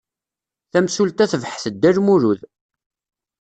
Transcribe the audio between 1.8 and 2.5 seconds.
Lmulud.